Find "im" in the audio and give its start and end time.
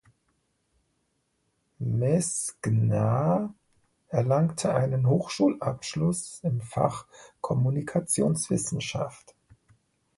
6.41-6.59